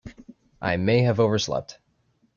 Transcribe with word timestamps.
I 0.63 0.77
may 0.77 1.03
have 1.03 1.19
overslept. 1.19 1.77